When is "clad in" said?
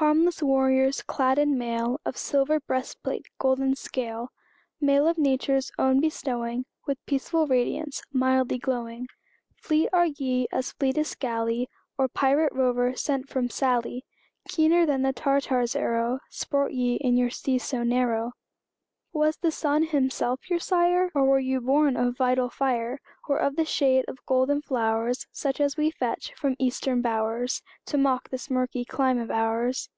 1.02-1.58